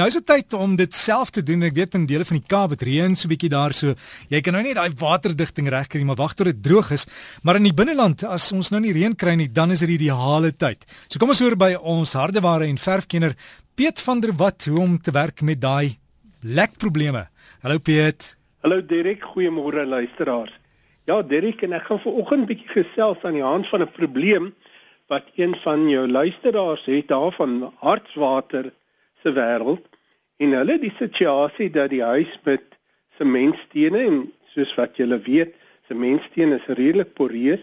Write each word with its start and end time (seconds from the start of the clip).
Nou 0.00 0.06
is 0.08 0.14
dit 0.16 0.24
tyd 0.24 0.54
om 0.56 0.78
dit 0.80 0.94
self 0.96 1.28
te 1.28 1.42
doen. 1.44 1.60
Ek 1.66 1.74
weet 1.76 1.92
in 1.98 2.06
dele 2.08 2.24
van 2.24 2.38
die 2.38 2.46
Kaap 2.48 2.72
het 2.72 2.84
reën 2.88 3.12
so 3.20 3.28
bietjie 3.28 3.50
daar 3.52 3.74
so. 3.76 3.92
Jy 4.32 4.38
kan 4.40 4.54
nou 4.56 4.62
nie 4.64 4.72
daai 4.72 4.94
waterdigting 4.96 5.68
regkry 5.68 6.00
maar 6.08 6.16
wag 6.16 6.32
tot 6.38 6.48
dit 6.48 6.62
droog 6.64 6.94
is. 6.96 7.04
Maar 7.44 7.58
in 7.58 7.66
die 7.68 7.74
binneland 7.76 8.24
as 8.24 8.46
ons 8.56 8.70
nou 8.72 8.80
nie 8.80 8.94
reën 8.96 9.12
kry 9.12 9.34
nie, 9.36 9.50
dan 9.52 9.74
is 9.74 9.82
dit 9.84 9.92
die 9.92 9.98
ideale 9.98 10.54
tyd. 10.56 10.88
So 11.04 11.20
kom 11.20 11.34
ons 11.34 11.44
hoor 11.44 11.58
by 11.60 11.74
ons 11.76 12.16
hardeware 12.16 12.70
en 12.70 12.80
verfkenner 12.80 13.36
Piet 13.76 14.00
van 14.06 14.24
der 14.24 14.32
Walt 14.40 14.70
hoe 14.70 14.80
om 14.80 14.96
te 14.96 15.12
werk 15.12 15.44
met 15.44 15.60
daai 15.60 15.98
lek 16.40 16.80
probleme. 16.80 17.26
Hallo 17.60 17.76
Piet. 17.76 18.38
Hallo 18.64 18.80
Derek, 18.80 19.28
goeiemôre 19.34 19.84
luisteraars. 19.84 20.56
Ja, 21.04 21.20
Derek 21.20 21.60
en 21.68 21.76
ek 21.76 21.90
gaan 21.90 22.00
vanoggend 22.06 22.48
bietjie 22.48 22.72
gesels 22.72 23.20
aan 23.20 23.36
die 23.36 23.44
hand 23.44 23.68
van 23.68 23.84
'n 23.84 23.92
probleem 23.92 24.52
wat 25.12 25.28
een 25.36 25.52
van 25.60 25.88
jou 25.92 26.08
luisteraars 26.08 26.88
het 26.88 27.08
daarvan 27.12 27.74
hartswater 27.84 28.72
se 29.22 29.32
wêreld 29.36 29.84
en 30.40 30.54
hulle 30.56 30.78
die 30.80 30.92
situasie 30.98 31.70
dat 31.70 31.90
die 31.92 32.02
huis 32.02 32.32
met 32.44 32.76
sementstene 33.20 34.00
en 34.06 34.22
soos 34.54 34.72
wat 34.78 34.96
julle 34.96 35.18
weet, 35.26 35.52
sementstene 35.88 36.56
is 36.60 36.68
redelik 36.78 37.12
poreus, 37.18 37.62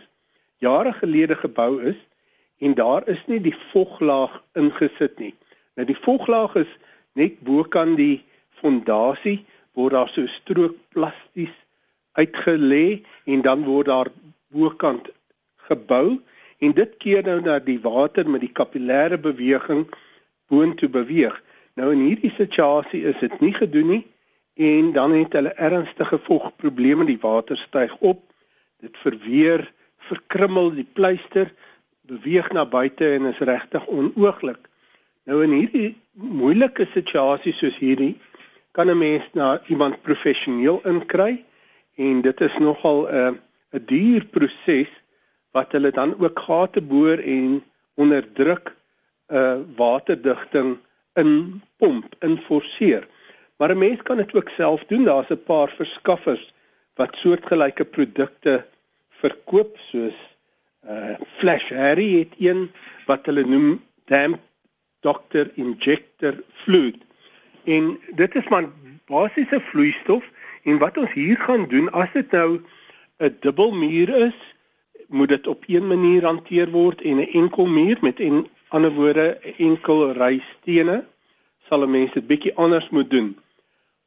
jare 0.63 0.93
gelede 0.99 1.35
gebou 1.35 1.81
is 1.81 1.97
en 2.61 2.73
daar 2.77 3.05
is 3.09 3.21
nie 3.27 3.39
die 3.41 3.55
voglaag 3.71 4.39
ingesit 4.57 5.17
nie. 5.21 5.33
Nou 5.77 5.85
die 5.89 5.97
voglaag 5.97 6.55
is 6.63 6.71
net 7.17 7.39
bokant 7.45 7.97
die 7.97 8.23
fondasie 8.61 9.39
word 9.77 9.93
daar 9.93 10.09
so 10.09 10.25
strook 10.29 10.77
plasties 10.93 11.53
uitgelê 12.17 13.03
en 13.29 13.43
dan 13.45 13.65
word 13.65 13.89
daar 13.91 14.09
bokant 14.53 15.09
gebou 15.69 16.17
en 16.57 16.73
dit 16.73 16.95
keer 17.01 17.25
nou 17.25 17.39
dat 17.45 17.65
die 17.67 17.79
water 17.81 18.29
met 18.29 18.41
die 18.41 18.53
kapillêre 18.53 19.19
beweging 19.21 19.85
boontoe 20.49 20.89
beweeg. 20.89 21.35
Nou 21.77 21.91
in 21.93 21.99
hierdie 22.01 22.33
situasie 22.33 23.03
is 23.05 23.19
dit 23.21 23.33
nie 23.43 23.53
gedoen 23.53 23.91
nie 23.91 24.03
en 24.57 24.89
dan 24.95 25.13
het 25.13 25.35
hulle 25.37 25.53
ernstige 25.61 26.17
vogprobleme, 26.25 27.05
die 27.05 27.19
water 27.21 27.57
styg 27.57 27.91
op. 28.01 28.23
Dit 28.81 28.97
verweer, 29.03 29.61
verkrummel 30.09 30.71
die 30.73 30.87
pleister, 30.97 31.51
beweeg 32.09 32.49
na 32.55 32.63
buite 32.65 33.11
en 33.13 33.29
is 33.29 33.43
regtig 33.45 33.85
onooglik. 33.93 34.63
Nou 35.29 35.43
in 35.45 35.53
hierdie 35.53 35.91
moeilike 36.17 36.87
situasie 36.95 37.53
soos 37.53 37.77
hierdie 37.77 38.15
kan 38.73 38.89
'n 38.89 38.97
mens 38.97 39.27
na 39.33 39.61
iemand 39.67 40.01
professioneel 40.01 40.81
inkry 40.85 41.43
en 41.97 42.21
dit 42.21 42.41
is 42.41 42.57
nogal 42.57 43.05
'n 43.05 43.13
uh, 43.13 43.33
'n 43.73 43.85
duur 43.85 44.25
proses 44.25 44.89
wat 45.51 45.71
hulle 45.71 45.91
dan 45.91 46.15
ook 46.17 46.39
gate 46.39 46.81
boor 46.81 47.17
en 47.17 47.63
onder 47.93 48.33
druk 48.33 48.73
'n 49.29 49.35
uh, 49.35 49.57
waterdigting 49.75 50.77
in 51.17 51.61
pomp, 51.77 52.15
in 52.19 52.37
forceer. 52.47 53.07
Maar 53.57 53.71
'n 53.71 53.77
mens 53.77 54.01
kan 54.01 54.17
dit 54.17 54.35
ook 54.35 54.49
self 54.49 54.83
doen. 54.87 55.03
Daar's 55.03 55.29
'n 55.29 55.43
paar 55.43 55.69
verskaffers 55.69 56.53
wat 56.95 57.17
soortgelyke 57.17 57.85
produkte 57.85 58.65
verkoop 59.09 59.77
soos 59.77 60.17
uh 60.89 61.15
Flash 61.37 61.71
Harry 61.71 62.19
het 62.19 62.33
een 62.37 62.71
wat 63.05 63.25
hulle 63.25 63.43
noem 63.43 63.81
Damp 64.05 64.39
Doctor 64.99 65.49
Injector 65.55 66.33
Fluid. 66.53 66.95
En 67.63 67.99
dit 68.15 68.35
is 68.35 68.47
maar 68.47 68.69
basiese 69.05 69.59
vloeistof 69.61 70.25
en 70.63 70.77
wat 70.77 70.97
ons 70.97 71.13
hier 71.13 71.37
gaan 71.37 71.67
doen 71.67 71.91
as 71.91 72.11
dit 72.13 72.31
nou 72.31 72.61
'n 73.17 73.37
dubbelmuur 73.39 74.09
is, 74.09 74.37
moet 75.07 75.29
dit 75.29 75.47
op 75.47 75.63
een 75.67 75.87
manier 75.87 76.23
hanteer 76.23 76.69
word 76.69 77.01
en 77.01 77.17
'n 77.17 77.31
enkel 77.31 77.65
muur 77.65 77.97
met 78.01 78.19
'n 78.19 78.47
ander 78.69 78.91
woorde 78.91 79.27
enkel 79.57 80.11
ry 80.17 80.39
stene 80.51 81.03
sal 81.67 81.83
'n 81.83 81.91
mens 81.91 82.13
dit 82.13 82.27
bietjie 82.27 82.55
anders 82.55 82.89
moet 82.89 83.09
doen. 83.09 83.35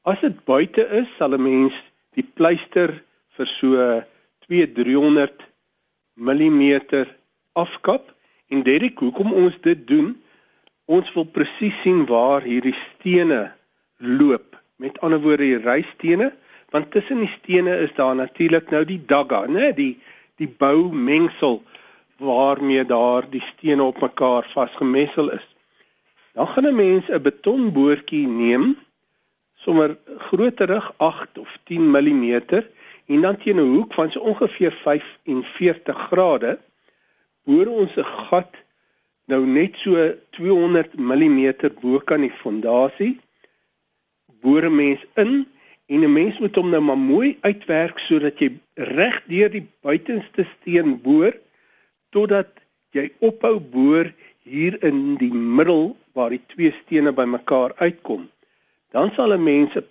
As 0.02 0.20
dit 0.20 0.44
buite 0.44 0.84
is, 1.00 1.08
sal 1.18 1.34
'n 1.34 1.42
mens 1.42 1.74
die 2.16 2.26
pleister 2.36 3.02
vir 3.36 3.46
so 3.46 4.02
2-300 4.46 5.44
mm 6.16 6.62
afkap 7.52 8.14
en 8.50 8.62
Derek, 8.62 8.98
hoekom 8.98 9.32
ons 9.32 9.54
dit 9.62 9.86
doen? 9.86 10.22
Ons 10.90 11.12
wil 11.14 11.24
presies 11.24 11.76
sien 11.82 12.06
waar 12.06 12.42
hierdie 12.42 12.74
stene 12.74 13.52
loop. 13.96 14.56
Met 14.76 14.98
ander 15.00 15.20
woorde, 15.22 15.44
die 15.44 15.60
rystene, 15.62 16.32
want 16.70 16.90
tussen 16.90 17.22
die 17.22 17.30
stene 17.30 17.76
is 17.84 17.92
daar 17.94 18.16
natuurlik 18.16 18.70
nou 18.70 18.84
die 18.84 19.00
dagga, 19.06 19.46
né, 19.46 19.72
die 19.74 19.98
die 20.40 20.48
boumengsel 20.48 21.60
waarmee 22.20 22.84
daar 22.84 23.24
die 23.30 23.42
stene 23.42 23.82
op 23.82 24.00
mekaar 24.00 24.46
vasgemessel 24.52 25.30
is. 25.32 25.46
Dan 26.32 26.48
gaan 26.48 26.66
'n 26.66 26.74
mens 26.74 27.08
'n 27.08 27.22
betonboortjie 27.22 28.26
neem, 28.26 28.76
sommer 29.54 29.98
grooterig 30.18 30.92
8 30.96 31.38
of 31.38 31.58
10 31.64 31.90
mm 31.90 32.40
en 33.06 33.20
dan 33.20 33.36
teen 33.36 33.56
'n 33.56 33.74
hoek 33.74 33.92
van 33.94 34.12
so 34.12 34.20
ongeveer 34.20 34.72
45 34.72 35.98
grade 36.08 36.58
boor 37.44 37.66
ons 37.66 37.96
'n 37.96 38.04
gat 38.28 38.52
nou 39.24 39.46
net 39.46 39.76
so 39.76 40.14
200 40.30 40.94
mm 40.96 41.54
bo 41.80 41.98
kan 41.98 42.20
die 42.20 42.36
fondasie 42.42 43.20
boor 44.40 44.62
'n 44.64 44.76
mens 44.76 45.04
in 45.14 45.46
en 45.86 46.00
'n 46.04 46.12
mens 46.12 46.38
moet 46.38 46.54
hom 46.54 46.70
nou 46.70 46.82
maar 46.82 46.98
mooi 46.98 47.38
uitwerk 47.40 47.98
sodat 47.98 48.38
jy 48.38 48.50
reg 48.74 49.22
deur 49.26 49.50
die 49.50 49.66
buitenste 49.82 50.46
steen 50.56 51.00
boor 51.02 51.32
totdat 52.14 52.50
jy 52.96 53.10
ophou 53.20 53.58
boor 53.60 54.10
hier 54.42 54.76
in 54.86 55.16
die 55.20 55.32
middel 55.32 55.96
waar 56.16 56.32
die 56.34 56.42
twee 56.52 56.72
stene 56.82 57.12
bymekaar 57.14 57.74
uitkom. 57.78 58.28
Dan 58.90 59.12
sal 59.14 59.32
'n 59.32 59.44
mens 59.44 59.76
'n 59.76 59.86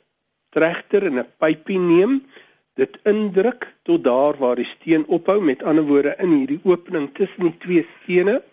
trechter 0.52 1.06
en 1.06 1.20
'n 1.20 1.32
pypie 1.40 1.80
neem, 1.80 2.22
dit 2.76 2.98
indruk 3.04 3.68
tot 3.84 4.04
daar 4.04 4.38
waar 4.38 4.56
die 4.56 4.72
steen 4.76 5.06
ophou, 5.08 5.42
met 5.42 5.64
ander 5.64 5.84
woorde 5.84 6.16
in 6.20 6.32
hierdie 6.38 6.62
opening 6.64 7.10
tussen 7.14 7.44
die 7.44 7.58
twee 7.58 7.88
stene 8.02 8.44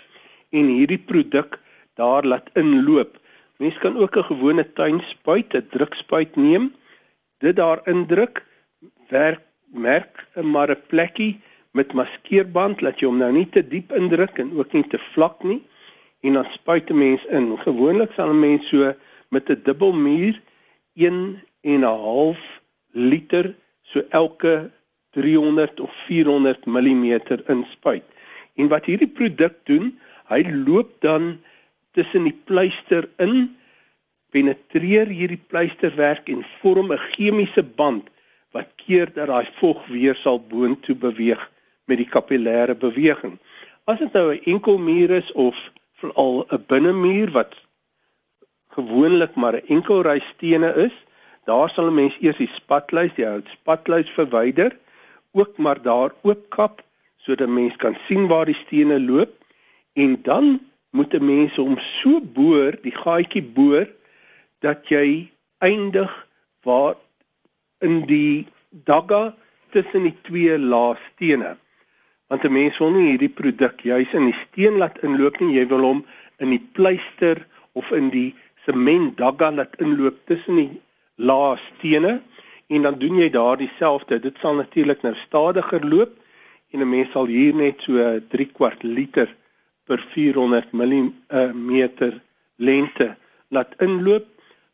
en 0.50 0.66
hierdie 0.66 1.03
produk 1.10 1.60
daar 1.94 2.25
laat 2.25 2.50
inloop. 2.55 3.19
Mens 3.59 3.78
kan 3.78 3.97
ook 3.97 4.16
'n 4.16 4.31
gewone 4.32 4.72
tuinspuit, 4.72 5.55
'n 5.55 5.69
drukspuit 5.71 6.37
neem, 6.37 6.75
dit 7.38 7.56
daar 7.56 7.81
indruk, 7.84 8.44
werk 9.09 9.43
merk 9.66 10.26
maar 10.34 10.71
'n 10.71 10.82
plekkie 10.87 11.41
met 11.76 11.92
maskeerband 11.92 12.81
laat 12.81 13.00
jy 13.00 13.09
hom 13.10 13.19
nou 13.20 13.32
nie 13.34 13.48
te 13.53 13.62
diep 13.62 13.92
indruk 13.97 14.38
en 14.41 14.54
ook 14.56 14.72
nie 14.72 14.87
te 14.92 15.00
vlak 15.12 15.44
nie 15.44 15.60
en 16.25 16.38
dan 16.38 16.48
spuit 16.54 16.91
'n 16.91 16.98
mens 16.98 17.25
in. 17.38 17.47
Gewoonlik 17.66 18.12
sal 18.16 18.31
'n 18.32 18.41
mens 18.41 18.69
so 18.69 18.94
met 19.28 19.50
'n 19.50 19.62
dubbelmuur 19.64 20.41
1 20.94 21.42
en 21.72 21.81
'n 21.81 22.00
half 22.06 22.41
liter 22.92 23.54
so 23.82 24.03
elke 24.10 24.70
300 25.12 25.81
of 25.81 25.92
400 26.06 26.66
mm 26.66 27.04
inspuit. 27.47 28.04
En 28.54 28.69
wat 28.69 28.84
hierdie 28.84 29.12
produk 29.19 29.54
doen, 29.64 29.98
hy 30.28 30.43
loop 30.66 30.91
dan 31.00 31.41
tussen 31.93 32.25
die 32.25 32.38
pleister 32.44 33.08
in, 33.16 33.56
penetreer 34.31 35.06
hierdie 35.06 35.43
pleisterwerk 35.47 36.28
en 36.28 36.44
vorm 36.60 36.93
'n 36.93 37.04
chemiese 37.12 37.62
band 37.62 38.08
wat 38.53 38.69
keer 38.76 39.12
dat 39.12 39.28
daai 39.28 39.48
vog 39.60 39.87
weer 39.87 40.14
sal 40.14 40.41
boontoe 40.41 40.97
beweeg 40.97 41.50
met 41.86 42.00
die 42.02 42.08
kapillêre 42.10 42.74
beweging. 42.74 43.38
As 43.86 43.98
dit 43.98 44.12
nou 44.12 44.34
'n 44.34 44.42
enkel 44.44 44.78
muur 44.78 45.10
is 45.10 45.32
of 45.32 45.56
veral 46.00 46.47
'n 46.50 46.64
binnemuur 46.66 47.30
wat 47.30 47.54
gewoonlik 48.76 49.34
maar 49.34 49.54
'n 49.54 49.66
enkel 49.76 50.02
ry 50.02 50.20
stene 50.20 50.70
is, 50.86 50.94
daar 51.44 51.70
sal 51.70 51.86
'n 51.86 51.94
mens 51.94 52.16
eers 52.20 52.36
die 52.36 52.50
spatluis, 52.54 53.14
die 53.14 53.26
hout 53.26 53.48
spatluis 53.48 54.10
verwyder, 54.10 54.76
ook 55.32 55.56
maar 55.56 55.82
daar 55.82 56.10
oopkap 56.22 56.82
sodat 57.16 57.48
mens 57.48 57.76
kan 57.76 57.96
sien 58.06 58.26
waar 58.26 58.46
die 58.46 58.60
stene 58.64 59.00
loop 59.00 59.32
en 59.92 60.22
dan 60.22 60.60
moet 60.91 61.14
'n 61.14 61.25
mens 61.25 61.56
hom 61.56 61.78
so 61.78 62.20
boor, 62.20 62.72
die 62.82 62.96
gaatjie 63.04 63.42
boor 63.42 63.86
dat 64.60 64.88
jy 64.88 65.30
eindig 65.58 66.26
waar 66.62 66.94
in 67.78 68.06
die 68.06 68.46
dagga 68.70 69.37
tussen 69.70 70.02
die 70.02 70.16
twee 70.22 70.58
lae 70.58 70.96
stene 71.12 71.56
want 72.28 72.44
'n 72.44 72.52
mens 72.52 72.78
wil 72.78 72.90
nie 72.90 73.11
hierdie 73.11 73.34
produk 73.40 73.81
juis 73.81 74.12
in 74.12 74.25
die 74.31 74.38
steen 74.44 74.78
laat 74.82 74.99
inloop 75.02 75.40
nie, 75.40 75.58
jy 75.58 75.67
wil 75.67 75.84
hom 75.84 76.05
in 76.38 76.50
die 76.50 76.64
pleister 76.73 77.46
of 77.73 77.90
in 77.93 78.11
die 78.11 78.34
sement 78.67 79.17
dagga 79.17 79.50
laat 79.50 79.76
inloop 79.78 80.17
tussen 80.26 80.56
die 80.56 80.70
lae 81.17 81.56
stene 81.67 82.20
en 82.67 82.82
dan 82.82 82.99
doen 82.99 83.20
jy 83.20 83.31
daar 83.31 83.56
dieselfde. 83.56 84.19
Dit 84.20 84.38
sal 84.43 84.58
natuurlik 84.58 85.02
nou 85.02 85.14
stadiger 85.14 85.87
loop 85.87 86.12
en 86.73 86.81
'n 86.81 86.90
mens 86.90 87.11
sal 87.12 87.26
hier 87.26 87.55
net 87.55 87.81
so 87.81 88.20
3 88.28 88.46
kwart 88.52 88.82
liter 88.82 89.28
per 89.87 89.99
400 90.14 90.73
mm 90.73 91.73
lengte 92.56 93.17
laat 93.49 93.75
inloop. 93.78 94.26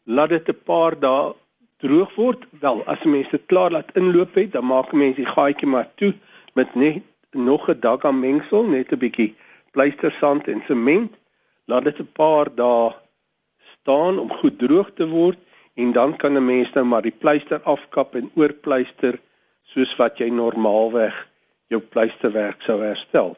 Laat 0.04 0.28
dit 0.28 0.49
'n 0.49 0.62
paar 0.64 0.99
dae 1.00 1.34
droog 1.78 2.14
word. 2.14 2.46
Wel, 2.60 2.82
as 2.87 3.04
'n 3.04 3.10
mens 3.10 3.28
dit 3.31 3.46
klaar 3.46 3.70
laat 3.70 3.90
inloop 3.94 4.34
het, 4.34 4.52
dan 4.52 4.64
maak 4.64 4.93
'n 4.93 4.99
mens 4.99 5.16
die 5.16 5.26
gaatjie 5.26 5.69
maar 5.69 5.88
toe 5.94 6.14
met 6.54 6.75
net 6.75 7.02
nog 7.32 7.69
'n 7.69 7.81
dag 7.81 8.05
aan 8.05 8.20
mengsel, 8.20 8.64
net 8.64 8.93
'n 8.93 8.99
bietjie 8.99 9.34
pleistersand 9.70 10.49
en 10.49 10.62
sement. 10.67 11.12
Laat 11.64 11.84
dit 11.84 11.99
'n 11.99 12.12
paar 12.12 12.55
dae 12.55 12.93
staan 13.81 14.19
om 14.19 14.31
goed 14.31 14.58
droog 14.58 14.90
te 14.94 15.08
word 15.08 15.38
en 15.75 15.93
dan 15.93 16.17
kan 16.17 16.37
'n 16.37 16.44
mens 16.44 16.73
nou 16.73 16.84
maar 16.84 17.02
die 17.02 17.19
pleister 17.19 17.61
afkap 17.62 18.14
en 18.14 18.31
oorpleister 18.34 19.19
soos 19.62 19.96
wat 19.96 20.19
jy 20.19 20.29
normaalweg 20.29 21.29
jou 21.69 21.81
pleisterwerk 21.81 22.62
sou 22.62 22.82
herstel. 22.82 23.37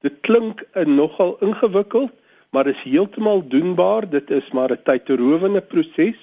Dit 0.00 0.20
klink 0.20 0.64
nogal 0.84 1.36
ingewikkeld, 1.40 2.10
maar 2.50 2.66
is 2.66 2.82
heeltemal 2.82 3.48
doenbaar. 3.48 4.08
Dit 4.10 4.30
is 4.30 4.50
maar 4.50 4.70
'n 4.70 4.82
tydterowende 4.82 5.60
proses. 5.60 6.18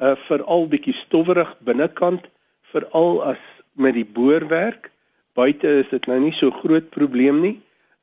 Uh 0.00 0.16
veral 0.16 0.68
bietjie 0.68 0.94
stowwerig 0.94 1.56
binnekant, 1.58 2.26
veral 2.72 3.22
as 3.24 3.42
met 3.72 3.94
die 3.94 4.06
boorwerk. 4.06 4.90
Buite 5.34 5.70
is 5.82 5.88
dit 5.90 6.06
nou 6.06 6.20
nie 6.22 6.32
so 6.32 6.54
groot 6.62 6.90
probleem 6.94 7.40
nie, 7.42 7.56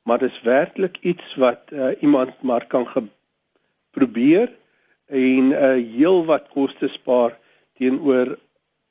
maar 0.04 0.20
dit 0.20 0.32
is 0.32 0.42
werklik 0.44 0.98
iets 1.00 1.36
wat 1.40 1.70
uh, 1.72 1.94
iemand 2.04 2.42
maar 2.42 2.66
kan 2.66 2.86
probeer 3.96 4.50
en 5.06 5.48
'n 5.48 5.52
uh, 5.52 5.76
heel 5.96 6.24
wat 6.24 6.48
koste 6.52 6.88
spaar 6.88 7.38
teenoor 7.78 8.36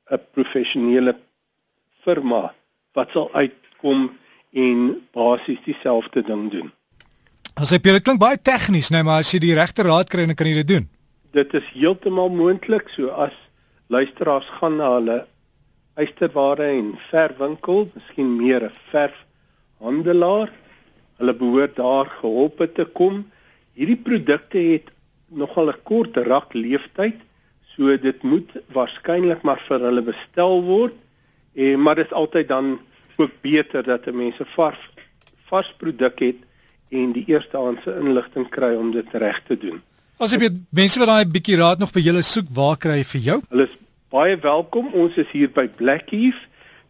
'n 0.09 0.21
professionele 0.33 1.15
firma 2.03 2.53
wat 2.93 3.11
sal 3.11 3.29
uitkom 3.33 4.17
en 4.51 5.07
basies 5.13 5.61
dieselfde 5.65 6.21
ding 6.21 6.51
doen. 6.51 6.71
As 7.53 7.69
jy 7.69 7.77
dit 7.77 8.03
klink 8.03 8.19
baie 8.19 8.37
tegnies, 8.41 8.89
nee, 8.89 9.03
maar 9.03 9.19
as 9.19 9.31
jy 9.31 9.39
die 9.39 9.55
regte 9.55 9.83
raad 9.83 10.09
kry, 10.09 10.25
dan 10.25 10.35
kan 10.35 10.47
jy 10.47 10.63
dit 10.63 10.67
doen. 10.67 10.89
Dit 11.31 11.53
is 11.53 11.67
heeltemal 11.73 12.29
moontlik, 12.29 12.89
so 12.89 13.07
as 13.07 13.35
luisteraars 13.87 14.49
gaan 14.59 14.75
na 14.77 14.93
hulle 14.97 15.27
eysterware 15.99 16.71
en 16.77 16.93
verfwinkel, 17.09 17.89
miskien 17.95 18.35
meer 18.37 18.63
'n 18.63 18.73
verfhandelaar, 18.91 20.51
hulle 21.17 21.33
behoort 21.33 21.75
daar 21.75 22.05
gehelp 22.21 22.59
te 22.75 22.85
kom. 22.85 23.25
Hierdie 23.73 24.01
produkte 24.07 24.57
het 24.57 24.87
nogal 25.27 25.69
'n 25.69 25.83
kort 25.83 26.17
rak 26.17 26.53
leeftyd, 26.53 27.19
so 27.75 27.97
dit 27.97 28.23
moet 28.23 28.49
waarskynlik 28.73 29.43
maar 29.43 29.61
vir 29.67 29.79
hulle 29.79 30.01
bestel 30.01 30.63
word. 30.63 30.93
En 31.55 31.81
maar 31.81 31.95
dit 31.95 32.05
is 32.05 32.13
altyd 32.13 32.47
dan 32.47 32.79
ook 33.17 33.31
beter 33.41 33.83
dat 33.83 34.07
'n 34.07 34.15
mens 34.15 34.39
'n 34.39 34.45
vars 34.55 34.89
vars 35.49 35.73
produk 35.77 36.19
het 36.19 36.39
en 36.89 37.11
die 37.11 37.25
eerstehandse 37.27 37.99
inligting 37.99 38.49
kry 38.49 38.75
om 38.75 38.91
dit 38.91 39.07
reg 39.13 39.41
te 39.47 39.57
doen. 39.57 39.81
As 40.21 40.31
jy 40.31 40.49
mense 40.69 40.99
wat 40.99 41.07
daai 41.07 41.25
bietjie 41.25 41.57
raad 41.57 41.79
nog 41.79 41.91
by 41.91 41.99
julle 41.99 42.21
soek, 42.21 42.47
waar 42.53 42.77
kry 42.77 42.97
jy 43.01 43.03
vir 43.03 43.21
jou? 43.21 43.37
Hulle 43.49 43.63
is 43.63 43.80
baie 44.11 44.35
welkom. 44.43 44.91
Ons 44.93 45.15
is 45.15 45.29
hier 45.31 45.47
by 45.51 45.67
Blackheath, 45.79 46.35